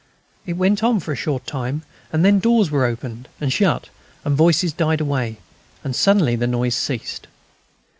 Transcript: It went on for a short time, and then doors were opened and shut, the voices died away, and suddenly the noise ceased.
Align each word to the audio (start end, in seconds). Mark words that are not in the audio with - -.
It 0.47 0.53
went 0.53 0.81
on 0.81 0.99
for 0.99 1.11
a 1.11 1.15
short 1.15 1.45
time, 1.45 1.83
and 2.11 2.25
then 2.25 2.39
doors 2.39 2.71
were 2.71 2.85
opened 2.85 3.27
and 3.39 3.53
shut, 3.53 3.89
the 4.23 4.31
voices 4.31 4.73
died 4.73 4.99
away, 4.99 5.37
and 5.83 5.95
suddenly 5.95 6.35
the 6.35 6.47
noise 6.47 6.73
ceased. 6.73 7.27